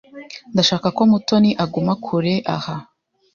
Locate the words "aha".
2.55-2.75